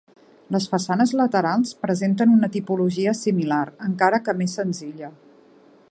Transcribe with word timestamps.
Les 0.53 0.63
façanes 0.69 1.11
laterals 1.19 1.75
presenten 1.87 2.33
una 2.37 2.49
tipologia 2.57 3.15
similar, 3.21 3.63
encara 3.91 4.23
que 4.29 4.37
més 4.41 4.57
senzilla. 4.63 5.13